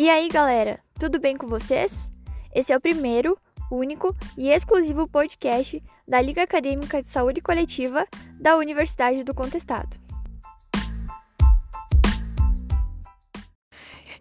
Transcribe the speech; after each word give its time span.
E 0.00 0.08
aí, 0.08 0.28
galera, 0.28 0.78
tudo 0.96 1.18
bem 1.18 1.36
com 1.36 1.48
vocês? 1.48 2.08
Esse 2.54 2.72
é 2.72 2.76
o 2.76 2.80
primeiro, 2.80 3.36
único 3.68 4.14
e 4.36 4.48
exclusivo 4.48 5.08
podcast 5.08 5.82
da 6.06 6.22
Liga 6.22 6.44
Acadêmica 6.44 7.02
de 7.02 7.08
Saúde 7.08 7.40
Coletiva 7.40 8.06
da 8.40 8.56
Universidade 8.56 9.24
do 9.24 9.34
Contestado. 9.34 9.96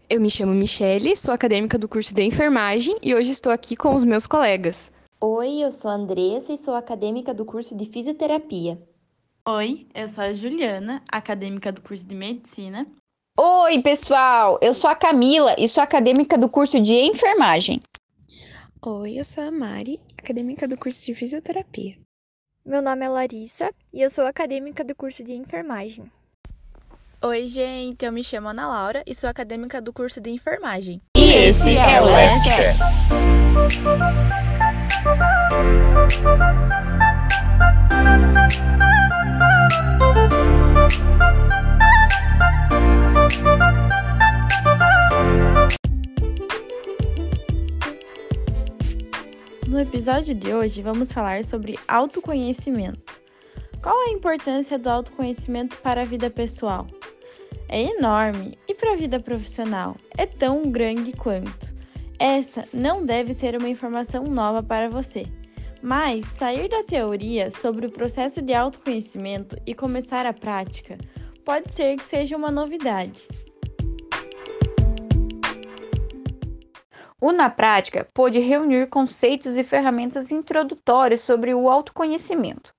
Eu 0.09 0.19
me 0.19 0.31
chamo 0.31 0.51
Michele, 0.51 1.15
sou 1.15 1.31
acadêmica 1.31 1.77
do 1.77 1.87
curso 1.87 2.11
de 2.11 2.23
enfermagem 2.23 2.97
e 3.03 3.13
hoje 3.13 3.29
estou 3.29 3.51
aqui 3.51 3.75
com 3.75 3.93
os 3.93 4.03
meus 4.03 4.25
colegas. 4.25 4.91
Oi, 5.21 5.59
eu 5.59 5.71
sou 5.71 5.91
a 5.91 5.93
Andressa 5.93 6.53
e 6.53 6.57
sou 6.57 6.73
acadêmica 6.73 7.35
do 7.35 7.45
curso 7.45 7.77
de 7.77 7.85
fisioterapia. 7.85 8.81
Oi, 9.47 9.85
eu 9.93 10.09
sou 10.09 10.23
a 10.23 10.33
Juliana, 10.33 11.03
acadêmica 11.07 11.71
do 11.71 11.81
curso 11.81 12.03
de 12.03 12.15
medicina. 12.15 12.87
Oi, 13.39 13.83
pessoal! 13.83 14.57
Eu 14.63 14.73
sou 14.73 14.89
a 14.89 14.95
Camila 14.95 15.53
e 15.59 15.69
sou 15.69 15.83
acadêmica 15.83 16.35
do 16.35 16.49
curso 16.49 16.81
de 16.81 16.91
enfermagem. 16.91 17.79
Oi, 18.83 19.19
eu 19.19 19.23
sou 19.23 19.43
a 19.43 19.51
Mari, 19.51 19.99
acadêmica 20.17 20.67
do 20.67 20.75
curso 20.75 21.05
de 21.05 21.13
fisioterapia. 21.13 21.97
Meu 22.65 22.81
nome 22.81 23.05
é 23.05 23.09
Larissa 23.09 23.71
e 23.93 24.01
eu 24.01 24.09
sou 24.09 24.25
acadêmica 24.25 24.83
do 24.83 24.95
curso 24.95 25.23
de 25.23 25.33
enfermagem. 25.33 26.11
Oi, 27.21 27.47
gente, 27.47 28.03
eu 28.03 28.11
me 28.11 28.23
chamo 28.23 28.47
Ana 28.47 28.67
Laura 28.67 29.03
e 29.05 29.13
sou 29.13 29.29
acadêmica 29.29 29.79
do 29.79 29.93
curso 29.93 30.19
de 30.19 30.31
enfermagem. 30.31 30.99
E 31.15 31.31
esse 31.33 31.77
é 31.77 32.01
o 32.01 32.05
Lastcast. 32.05 32.81
No 39.39 39.46
episódio 49.87 50.35
de 50.35 50.53
hoje, 50.53 50.81
vamos 50.81 51.13
falar 51.13 51.45
sobre 51.45 51.79
autoconhecimento. 51.87 53.21
Qual 53.81 53.97
a 54.01 54.09
importância 54.09 54.77
do 54.77 54.89
autoconhecimento 54.89 55.77
para 55.77 56.01
a 56.01 56.05
vida 56.05 56.29
pessoal? 56.29 56.85
É 57.69 57.83
enorme 57.83 58.57
e 58.67 58.75
para 58.75 58.91
a 58.91 58.95
vida 58.97 59.17
profissional 59.17 59.95
é 60.17 60.25
tão 60.25 60.69
grande 60.69 61.13
quanto. 61.13 61.73
Essa 62.19 62.65
não 62.73 63.05
deve 63.05 63.33
ser 63.33 63.57
uma 63.57 63.69
informação 63.69 64.25
nova 64.25 64.61
para 64.61 64.89
você, 64.89 65.25
mas 65.81 66.25
sair 66.25 66.67
da 66.67 66.83
teoria 66.83 67.49
sobre 67.49 67.85
o 67.85 67.91
processo 67.91 68.41
de 68.41 68.53
autoconhecimento 68.53 69.55
e 69.65 69.73
começar 69.73 70.25
a 70.25 70.33
prática 70.33 70.97
pode 71.45 71.71
ser 71.71 71.95
que 71.95 72.03
seja 72.03 72.35
uma 72.35 72.51
novidade. 72.51 73.25
O 77.19 77.31
Na 77.31 77.49
Prática 77.49 78.07
pôde 78.13 78.37
reunir 78.37 78.89
conceitos 78.89 79.57
e 79.57 79.63
ferramentas 79.63 80.31
introdutórias 80.31 81.21
sobre 81.21 81.51
o 81.51 81.67
autoconhecimento. 81.67 82.71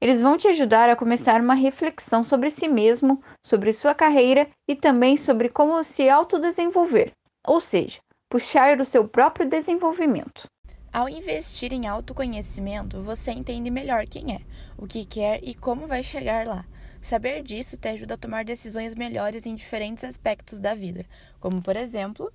Eles 0.00 0.22
vão 0.22 0.38
te 0.38 0.46
ajudar 0.46 0.88
a 0.88 0.94
começar 0.94 1.40
uma 1.40 1.54
reflexão 1.54 2.22
sobre 2.22 2.52
si 2.52 2.68
mesmo, 2.68 3.20
sobre 3.44 3.72
sua 3.72 3.92
carreira 3.92 4.48
e 4.68 4.76
também 4.76 5.16
sobre 5.16 5.48
como 5.48 5.82
se 5.82 6.08
autodesenvolver, 6.08 7.10
ou 7.44 7.60
seja, 7.60 7.98
puxar 8.28 8.80
o 8.80 8.84
seu 8.84 9.08
próprio 9.08 9.48
desenvolvimento. 9.48 10.44
Ao 10.92 11.08
investir 11.08 11.72
em 11.72 11.88
autoconhecimento, 11.88 13.00
você 13.00 13.32
entende 13.32 13.70
melhor 13.70 14.06
quem 14.06 14.36
é, 14.36 14.40
o 14.76 14.86
que 14.86 15.04
quer 15.04 15.40
e 15.42 15.52
como 15.52 15.88
vai 15.88 16.04
chegar 16.04 16.46
lá. 16.46 16.64
Saber 17.02 17.42
disso 17.42 17.78
te 17.78 17.88
ajuda 17.88 18.14
a 18.14 18.18
tomar 18.18 18.44
decisões 18.44 18.94
melhores 18.94 19.46
em 19.46 19.54
diferentes 19.54 20.04
aspectos 20.04 20.60
da 20.60 20.74
vida, 20.74 21.06
como 21.40 21.62
por 21.62 21.74
exemplo, 21.74 22.30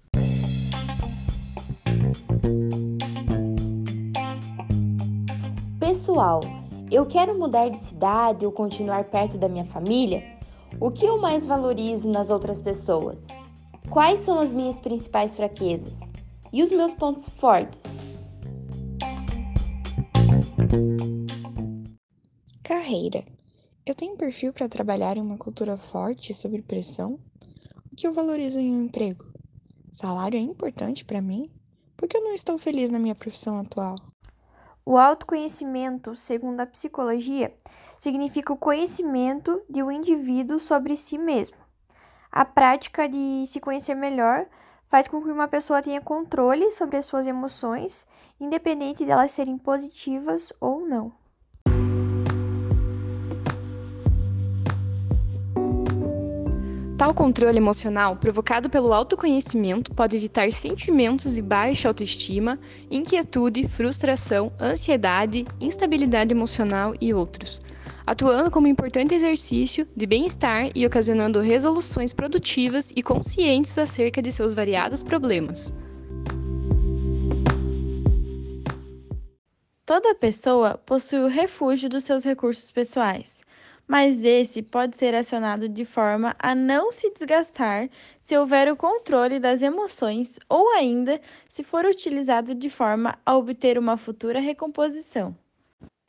Pessoal, 6.16 6.40
eu 6.90 7.06
quero 7.06 7.38
mudar 7.38 7.68
de 7.68 7.78
cidade 7.88 8.46
ou 8.46 8.52
continuar 8.54 9.04
perto 9.04 9.38
da 9.38 9.50
minha 9.50 9.66
família? 9.66 10.24
O 10.80 10.90
que 10.90 11.06
eu 11.06 11.20
mais 11.20 11.46
valorizo 11.46 12.10
nas 12.10 12.30
outras 12.30 12.58
pessoas? 12.58 13.18
Quais 13.90 14.22
são 14.22 14.40
as 14.40 14.50
minhas 14.50 14.80
principais 14.80 15.36
fraquezas? 15.36 16.00
E 16.54 16.64
os 16.64 16.70
meus 16.70 16.94
pontos 16.94 17.28
fortes? 17.28 17.82
Carreira. 22.64 23.26
Eu 23.86 23.94
tenho 23.94 24.16
perfil 24.16 24.54
para 24.54 24.70
trabalhar 24.70 25.18
em 25.18 25.22
uma 25.22 25.38
cultura 25.38 25.76
forte 25.76 26.34
sobre 26.34 26.62
pressão? 26.62 27.20
O 27.92 27.96
que 27.98 28.08
eu 28.08 28.14
valorizo 28.14 28.62
em 28.62 28.74
um 28.74 28.86
emprego? 28.86 29.26
Salário 29.92 30.38
é 30.38 30.42
importante 30.42 31.04
para 31.04 31.22
mim? 31.22 31.52
Por 31.98 32.08
que 32.08 32.16
eu 32.16 32.24
não 32.24 32.34
estou 32.34 32.58
feliz 32.58 32.90
na 32.90 33.00
minha 33.00 33.16
profissão 33.16 33.60
atual? 33.60 33.98
O 34.86 35.00
autoconhecimento, 35.00 36.16
segundo 36.16 36.60
a 36.60 36.66
psicologia, 36.68 37.52
significa 37.98 38.54
o 38.54 38.58
conhecimento 38.58 39.60
de 39.68 39.82
um 39.82 39.92
indivíduo 39.92 40.60
sobre 40.60 40.96
si 40.96 41.18
mesmo. 41.18 41.58
A 42.32 42.46
prática 42.46 43.10
de 43.10 43.46
se 43.48 43.60
conhecer 43.60 43.96
melhor 43.96 44.46
faz 44.88 45.08
com 45.08 45.22
que 45.24 45.32
uma 45.32 45.48
pessoa 45.48 45.82
tenha 45.82 46.00
controle 46.00 46.72
sobre 46.72 46.98
as 46.98 47.06
suas 47.06 47.26
emoções, 47.26 48.08
independente 48.40 49.04
delas 49.06 49.32
serem 49.32 49.58
positivas 49.58 50.54
ou 50.62 50.86
não. 50.86 51.25
Tal 56.98 57.14
controle 57.14 57.58
emocional 57.58 58.16
provocado 58.16 58.70
pelo 58.70 58.94
autoconhecimento 58.94 59.94
pode 59.94 60.16
evitar 60.16 60.50
sentimentos 60.54 61.36
de 61.36 61.42
baixa 61.42 61.90
autoestima, 61.90 62.58
inquietude, 62.90 63.68
frustração, 63.68 64.50
ansiedade, 64.58 65.46
instabilidade 65.60 66.34
emocional 66.34 66.96
e 67.02 67.14
outros, 67.14 67.60
atuando 68.08 68.50
como 68.50 68.68
importante 68.68 69.14
exercício 69.14 69.86
de 69.94 70.06
bem-estar 70.06 70.70
e 70.74 70.86
ocasionando 70.86 71.42
resoluções 71.42 72.14
produtivas 72.14 72.94
e 72.96 73.04
conscientes 73.04 73.78
acerca 73.78 74.22
de 74.22 74.32
seus 74.32 74.54
variados 74.54 75.04
problemas. 75.04 75.74
Toda 79.86 80.16
pessoa 80.16 80.78
possui 80.78 81.20
o 81.20 81.28
refúgio 81.28 81.90
dos 81.90 82.06
seus 82.06 82.24
recursos 82.24 82.72
pessoais 82.72 83.45
mas 83.88 84.24
esse 84.24 84.62
pode 84.62 84.98
ser 84.98 85.14
acionado 85.14 85.70
de 85.70 85.86
forma 85.86 86.36
a 86.40 86.56
não 86.56 86.92
se 86.92 87.12
desgastar 87.12 87.90
se 88.22 88.38
houver 88.38 88.72
o 88.72 88.76
controle 88.76 89.40
das 89.40 89.62
emoções 89.62 90.40
ou 90.50 90.70
ainda 90.72 91.20
se 91.48 91.64
for 91.64 91.86
utilizado 91.86 92.56
de 92.56 92.70
forma 92.70 93.18
a 93.26 93.36
obter 93.36 93.78
uma 93.78 93.98
futura 93.98 94.40
recomposição. 94.40 95.36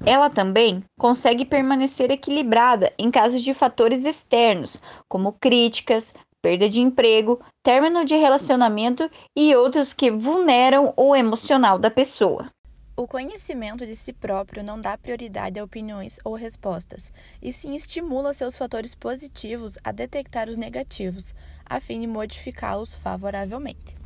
Ela 0.04 0.28
também 0.28 0.84
consegue 0.98 1.44
permanecer 1.44 2.10
equilibrada 2.10 2.92
em 2.98 3.10
caso 3.10 3.41
de 3.41 3.54
fatores 3.54 4.04
externos, 4.04 4.81
como 5.09 5.32
críticas, 5.32 6.12
perda 6.42 6.69
de 6.69 6.81
emprego, 6.81 7.41
término 7.62 8.04
de 8.04 8.15
relacionamento 8.15 9.10
e 9.34 9.56
outros 9.56 9.92
que 9.92 10.10
vulneram 10.10 10.92
o 10.97 11.16
emocional 11.16 11.78
da 11.78 11.91
pessoa. 11.91 12.50
O 12.99 13.07
conhecimento 13.07 13.84
de 13.84 13.95
si 13.95 14.11
próprio 14.11 14.65
não 14.65 14.81
dá 14.81 14.97
prioridade 14.97 15.61
a 15.61 15.65
opiniões 15.65 16.19
ou 16.25 16.33
respostas, 16.33 17.12
e 17.43 17.53
sim 17.53 17.77
estimula 17.77 18.33
seus 18.33 18.57
fatores 18.57 18.95
positivos 18.95 19.77
a 19.84 19.93
detectar 19.93 20.49
os 20.49 20.57
negativos, 20.57 21.34
a 21.67 21.79
fim 21.79 22.01
de 22.01 22.07
modificá-los 22.07 22.95
favoravelmente. 22.95 23.99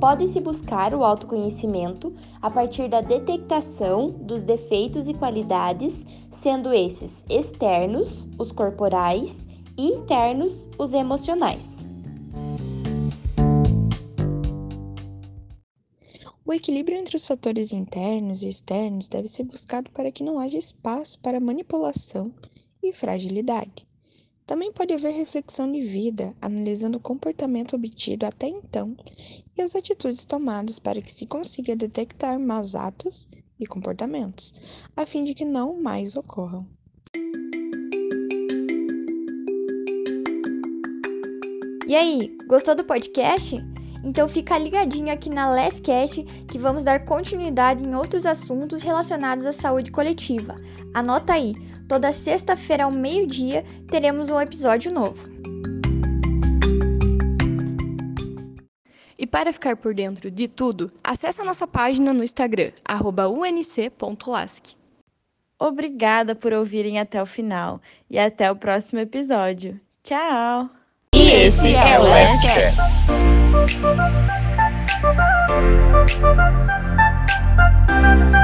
Pode-se 0.00 0.40
buscar 0.40 0.94
o 0.94 1.04
autoconhecimento 1.04 2.16
a 2.40 2.48
partir 2.50 2.88
da 2.88 3.02
detectação 3.02 4.12
dos 4.12 4.40
defeitos 4.40 5.06
e 5.06 5.12
qualidades, 5.12 5.92
sendo 6.40 6.72
esses 6.72 7.22
externos, 7.28 8.26
os 8.38 8.50
corporais, 8.50 9.44
e 9.76 9.88
internos, 9.88 10.66
os 10.78 10.94
emocionais. 10.94 11.75
O 16.46 16.52
equilíbrio 16.52 16.96
entre 16.96 17.16
os 17.16 17.26
fatores 17.26 17.72
internos 17.72 18.44
e 18.44 18.48
externos 18.48 19.08
deve 19.08 19.26
ser 19.26 19.42
buscado 19.42 19.90
para 19.90 20.12
que 20.12 20.22
não 20.22 20.38
haja 20.38 20.56
espaço 20.56 21.18
para 21.18 21.40
manipulação 21.40 22.32
e 22.80 22.92
fragilidade. 22.92 23.84
Também 24.46 24.70
pode 24.70 24.92
haver 24.92 25.12
reflexão 25.12 25.70
de 25.72 25.82
vida, 25.82 26.36
analisando 26.40 26.98
o 26.98 27.00
comportamento 27.00 27.74
obtido 27.74 28.24
até 28.24 28.46
então 28.46 28.96
e 29.58 29.60
as 29.60 29.74
atitudes 29.74 30.24
tomadas 30.24 30.78
para 30.78 31.02
que 31.02 31.12
se 31.12 31.26
consiga 31.26 31.74
detectar 31.74 32.38
maus 32.38 32.76
atos 32.76 33.26
e 33.58 33.66
comportamentos, 33.66 34.54
a 34.94 35.04
fim 35.04 35.24
de 35.24 35.34
que 35.34 35.44
não 35.44 35.82
mais 35.82 36.14
ocorram. 36.14 36.64
E 41.88 41.94
aí, 41.96 42.36
gostou 42.46 42.76
do 42.76 42.84
podcast? 42.84 43.56
Então 44.04 44.28
fica 44.28 44.58
ligadinho 44.58 45.12
aqui 45.12 45.28
na 45.28 45.48
Lastcast 45.48 46.22
que 46.48 46.58
vamos 46.58 46.84
dar 46.84 47.04
continuidade 47.04 47.84
em 47.84 47.94
outros 47.94 48.26
assuntos 48.26 48.82
relacionados 48.82 49.46
à 49.46 49.52
saúde 49.52 49.90
coletiva. 49.90 50.56
Anota 50.94 51.34
aí, 51.34 51.54
toda 51.88 52.12
sexta-feira 52.12 52.84
ao 52.84 52.90
meio-dia 52.90 53.64
teremos 53.90 54.30
um 54.30 54.40
episódio 54.40 54.92
novo. 54.92 55.36
E 59.18 59.26
para 59.26 59.52
ficar 59.52 59.76
por 59.76 59.94
dentro 59.94 60.30
de 60.30 60.46
tudo, 60.46 60.92
acesse 61.02 61.40
a 61.40 61.44
nossa 61.44 61.66
página 61.66 62.12
no 62.12 62.22
Instagram, 62.22 62.72
unc.lasc. 62.88 64.76
Obrigada 65.58 66.34
por 66.34 66.52
ouvirem 66.52 66.98
até 66.98 67.22
o 67.22 67.26
final 67.26 67.80
e 68.10 68.18
até 68.18 68.50
o 68.50 68.56
próximo 68.56 69.00
episódio. 69.00 69.80
Tchau! 70.02 70.85
E 71.26 71.46
esse 71.46 71.74
é 71.74 71.98
o 71.98 72.04
Lastcast. 72.04 72.80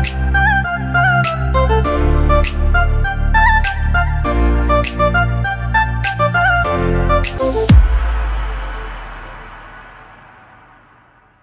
Thank 0.03 0.37
you. 0.37 0.52